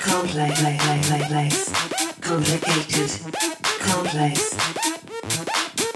Complex. 0.00 0.60
complex, 3.80 4.54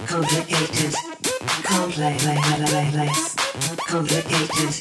Complicated 0.06 0.94
complain 1.64 2.36
like 2.36 2.92
less 2.94 3.34
complicated 3.88 4.74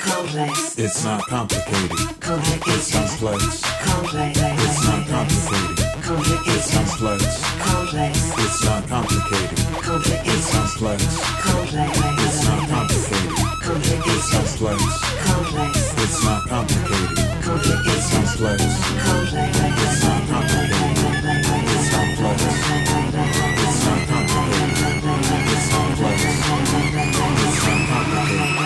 complex 0.00 0.78
It's 0.78 1.04
not 1.04 1.22
complicated 1.26 2.20
Complicated 2.20 2.92
Complaints 2.92 3.62
It's 3.86 4.84
not 4.84 5.06
complicated 5.06 5.78
Complicated 6.02 6.54
It's 6.56 6.70
Complex 6.74 7.22
Complex. 7.58 8.12
It's 8.38 8.64
not 8.64 8.88
complicated 8.88 9.58
Complicated 9.82 10.42
Complaints 10.50 11.04
It's 12.24 12.44
not 12.44 12.68
complicated 12.68 13.36
Complicated 13.62 14.02
It's 14.06 14.58
complex. 14.58 14.82
Complex. 15.24 15.87
It's 16.00 16.24
not 16.24 16.46
complicated. 16.48 17.18
It's 17.18 18.10
complex. 18.14 18.62
It's 18.62 19.02
not 20.04 20.22
complicated. 20.28 20.94
It's 21.74 21.88
complex. 21.90 22.42
It's 22.48 23.84
not 23.84 24.00
complicated. 24.08 24.78
It's 25.48 25.68
complex. 25.72 26.18
It's 26.22 26.46
not 27.66 27.82
complicated. 27.88 28.58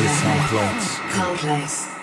It's 0.00 0.20
complex. 0.22 0.76
Complex. 1.14 1.99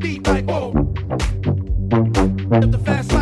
beat 0.00 0.26
like 0.26 0.46
whoa. 0.46 0.72
The 2.50 2.80
fast 2.84 3.19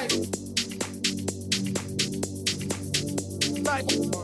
life. 0.00 0.40
Life. 3.66 4.19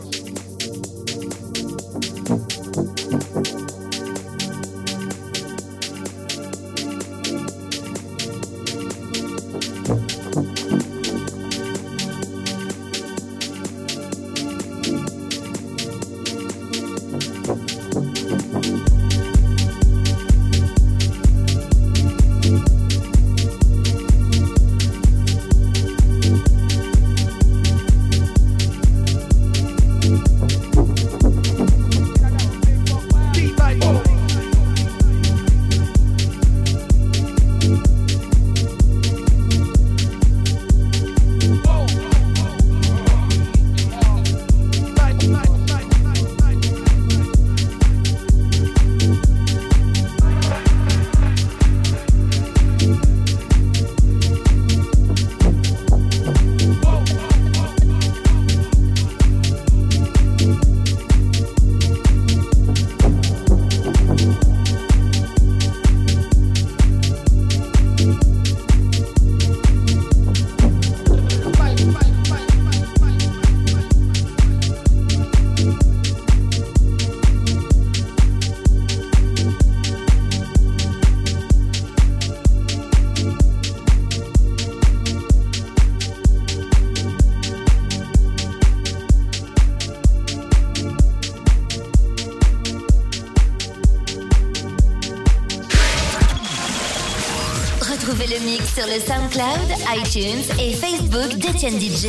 sur 98.86 98.94
le 98.94 99.00
SoundCloud, 99.00 99.78
iTunes 99.96 100.44
et 100.60 100.72
Facebook 100.74 101.38
d'Etienne 101.38 101.80
DJ. 101.80 102.08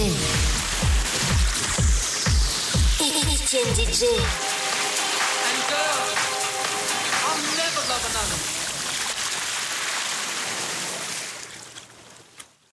DJ. 3.76 4.37